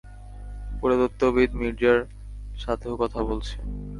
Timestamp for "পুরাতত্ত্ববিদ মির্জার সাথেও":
0.79-2.93